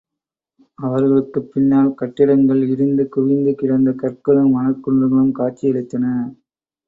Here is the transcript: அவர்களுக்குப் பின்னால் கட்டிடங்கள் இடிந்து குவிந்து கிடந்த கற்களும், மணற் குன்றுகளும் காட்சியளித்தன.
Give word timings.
அவர்களுக்குப் 0.79 1.49
பின்னால் 1.51 1.93
கட்டிடங்கள் 1.93 2.61
இடிந்து 2.69 3.09
குவிந்து 3.09 3.55
கிடந்த 3.55 3.91
கற்களும், 3.93 4.51
மணற் 4.51 4.81
குன்றுகளும் 4.81 5.31
காட்சியளித்தன. 5.31 6.05